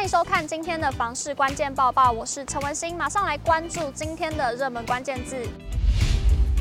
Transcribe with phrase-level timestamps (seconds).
[0.00, 5.36] 欢迎收看今天的房市关键报报，我是陈文心，马上来关注今天的热门关键字。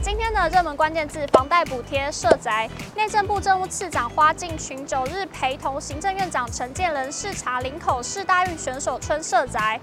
[0.01, 2.69] 今天的热门关键字：房贷补贴、社宅。
[2.97, 9.79] 内政部政务次长花敬群九日陪同行政院长陈建仁视察林口市大运选手村社宅。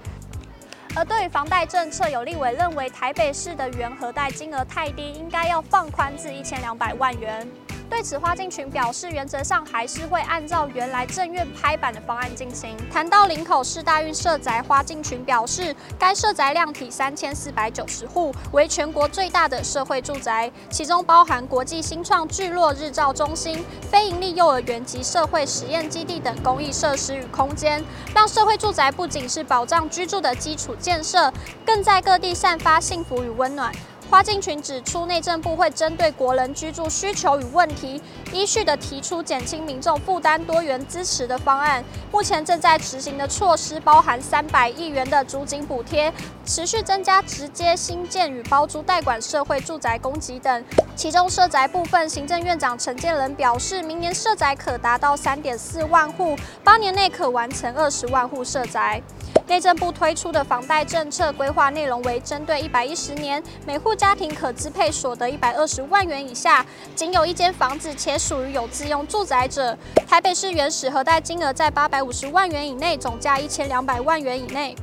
[0.95, 7.49] 而对于房贷政策，有立委认为台北市的原核贷金额太低，应该要放宽至一千两百万元。
[7.89, 12.75] 对此，花敬群表示，原则上还是会按照原来正院拍板的方案进行。
[12.91, 31.31] 谈到林口市大运社宅，花敬群表示，该社宅量体三千四百九十户，为全国最大的社会住宅，其中包含国际新创聚落日照中心、非营利幼儿园及社会实验基地等公益设施与空间，让社会住宅不仅是保障居住的基础建设，
[31.65, 33.71] 更在各地散发幸福与温暖。
[34.09, 41.83] 花敬群指出，内政部会针对国人居住需求与问题，依序的提出减轻民众负担、多元支持的方案。
[42.09, 46.11] 目前正在执行的措施包含三百亿元的租金补贴，
[46.45, 50.63] 持续增加直接新建与包租代管社会住宅供给等。
[50.95, 59.01] 其中社宅部分，行政院长陈建仁表示，明年社宅可达到三点四万户，八年内可完成二十万户社宅。
[59.47, 74.75] 内政部推出的房贷政策规划内容为：针对一百一十年每户家庭可支配所得一百二十万元以下，仅有一间房子且属于有自用住宅者，台北市原始核贷金额在八百五十万元以内，总价一千两百万元以内；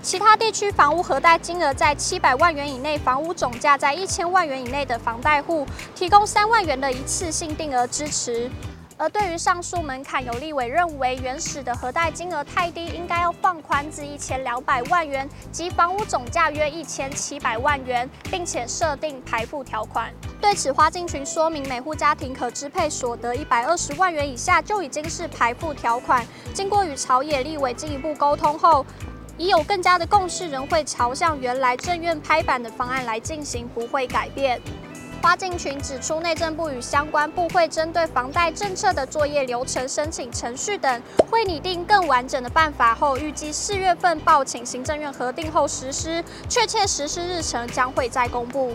[0.00, 8.48] 其他地区房屋核贷金额在七百万元以内，房屋总价在一千万元以内的房贷户，提供三万元的一次性定额支持。
[8.98, 20.12] 而对于上述门槛，有立委认为原始的核贷金额太低，应该要放宽至一千两百万元，及房屋总价约一千七百万元，并且设定排付条款。
[20.40, 26.26] 对此，花敬群说明，每户家庭可支配所得一百二十万元以下就已经是排付条款。
[26.52, 28.84] 经过与朝野立委进一步沟通后，
[29.36, 34.60] 已有更加的共识，仍会朝向原来政院拍板的方案来进行，不会改变。
[35.20, 48.72] 花敬群指出，内政部与相关部会针对房贷政策的作业流程、申请程序等，会拟定更完整的办法后，预计四月份报请行政院核定后实施，确切实施日程将会再公布。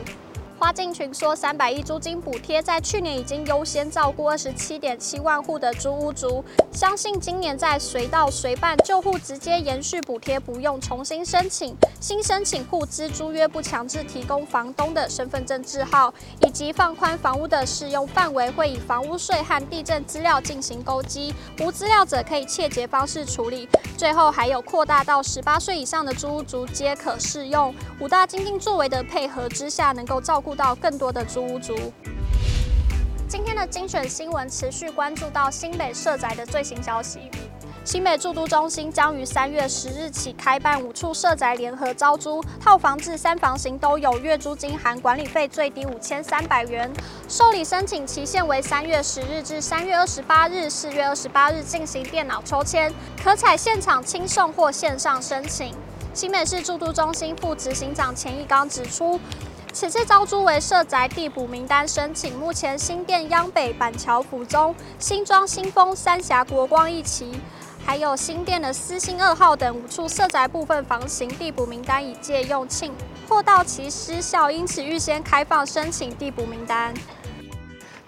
[0.63, 6.41] 花进群说，三百亿租金补贴在去年已经优先照顾二十七点七万户的租屋族，
[6.71, 11.75] 相信今年在随到随办旧户直接延续补贴，不用重新申请。
[11.99, 23.67] 新申请户资租约不强制提供房东的身份证字号，以及放宽房屋的适用范围，会以房屋税和地震资料进行勾稽，无资料者可以切结方式处理。
[23.97, 27.75] 最后还有扩大到十八岁以上的租屋族皆可适用。
[27.99, 30.52] 五大经济作为的配合之下，能够照顾。
[30.55, 31.75] 到更多的租屋族。
[33.27, 37.31] 今天的精选新闻持续关注到新北社宅的最新消息。
[37.85, 46.89] 新北住都中心将于三月十日起开办五处社宅联合招租，套房至三房型都有，月租金含管理费最低五千三百元。
[47.27, 55.75] 受理申请期限为三月十日至三月二十八日，四月二十八日进行电脑抽签，可采现场亲送或线上申请。
[56.13, 59.19] 新北市住都中心副执行长钱义刚指出。
[59.73, 67.31] 此次招租为社宅地补名单申请，目前新店央北、板桥府中、新庄新丰、三峡国光一期，
[67.83, 72.91] 还有新店的思新二号等五处社宅部分房型地补名单已借用罄
[73.27, 76.93] 或到期失效，因此预先开放申请地补名单。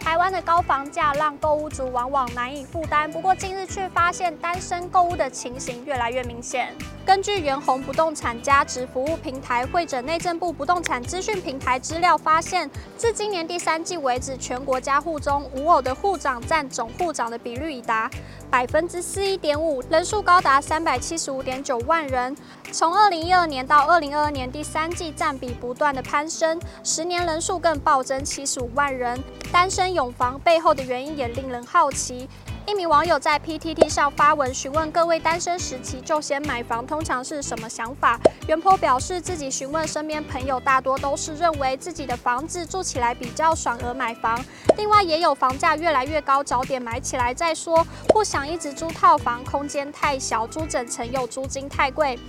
[0.05, 6.71] 台湾的高房价让购物族往往难以负担，不过近日却发现单身购物的情形越来越明显。
[7.03, 18.09] 根据元宏不动产价值服务平台汇整内政部不动产资讯平台资料，发现自今年第三季为止，全国家户中无偶的户长占总户长的比率已达
[18.49, 22.35] 百分之四一点五，人数高达三百七十五点九万人。
[22.71, 29.23] 从二零一二年到二零二二年第三季，占比不断的攀升，十年人数更暴增七十五万人。
[29.51, 32.29] 单身拥房背后的原因也令人好奇。
[32.67, 38.19] 一名网友在 PTT 上发文询问各位单身时期就先买房通常是什么想法。
[38.47, 44.43] 原 PO 表示自己询问身边朋友，大多都是认为自己的房子住起来比较爽而买房。
[44.77, 52.19] 另外也有房价越来越高，早点买起来再说，不想一直租套房，空间太小，租整层又租金太贵，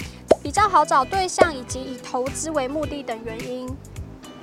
[0.42, 3.66] 比较好找对象，以及以投资为目的等原因。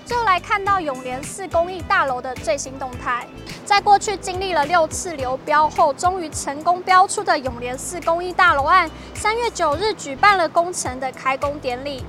[0.06, 3.26] 就来看到永联寺公益大楼的最新动态。
[3.66, 12.04] 在过去经历了六次流标后，终于成功标出的永联寺公益大楼案，三月九日举办了工程的开工典礼。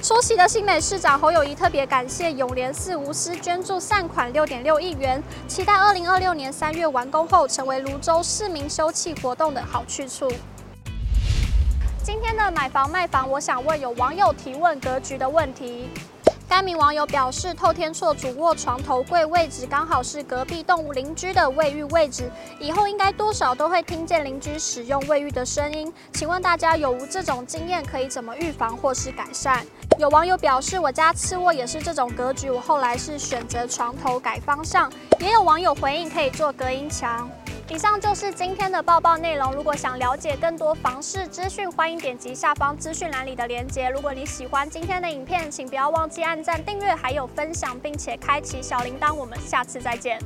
[0.00, 10.28] 出席的新美市长侯友谊特别感谢永联寺无私捐助善款六点六亿元，期待二零二六年三月完工后，成为泸州市民休憩活动的好去处。
[12.02, 15.88] 今天的买房卖房，我想问有网友提问格局的问题。
[16.52, 25.90] 该名网友表示，透天厝主卧床头柜位置刚好是隔壁动物邻居的卫浴位置，以后应该多少都会听见邻居使用卫浴的声音。
[26.12, 27.82] 请问大家有无这种经验？
[27.82, 29.64] 可以怎么预防或是改善？
[29.98, 34.92] 有网友表示，我家次卧也是这种格局，我后来是选择床头改方向。
[35.20, 37.30] 也有网友回应，可以做隔音墙。
[37.68, 39.52] 以上就是今天的报报内容。
[39.52, 43.88] 如果想了解更多房市资讯，欢迎点击下方资讯栏里的链接。
[43.88, 49.14] 如果你喜欢今天的影片，请不要忘记按赞、订阅，还有分享，并且开启小铃铛。
[49.14, 50.18] 我们下次再见。